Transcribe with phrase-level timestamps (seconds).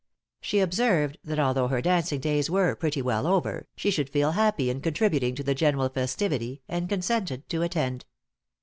[0.39, 4.67] She observed, that although her dancing days were pretty well over, she should feel happy
[4.71, 8.05] in contributing to the general festivity, and consented to attend.